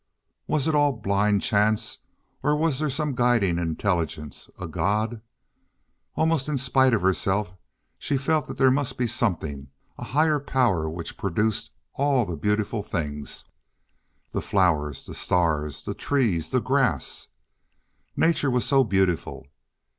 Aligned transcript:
Was 0.47 0.67
it 0.67 0.73
all 0.73 0.93
blind 0.93 1.43
chance, 1.43 1.99
or 2.41 2.55
was 2.55 2.79
there 2.79 2.89
some 2.89 3.13
guiding 3.13 3.59
intelligence—a 3.59 4.65
God? 4.67 5.21
Almost 6.15 6.49
in 6.49 6.57
spite 6.57 6.95
of 6.95 7.03
herself 7.03 7.53
she 7.99 8.17
felt 8.17 8.57
there 8.57 8.71
must 8.71 8.97
be 8.97 9.05
something—a 9.05 10.03
higher 10.03 10.39
power 10.39 10.89
which 10.89 11.17
produced 11.19 11.69
all 11.93 12.25
the 12.25 12.35
beautiful 12.35 12.81
things—the 12.81 14.41
flowers, 14.41 15.05
the 15.05 15.13
stars, 15.13 15.83
the 15.85 15.93
trees, 15.93 16.49
the 16.49 16.61
grass. 16.61 17.27
Nature 18.17 18.49
was 18.49 18.65
so 18.65 18.83
beautiful! 18.83 19.45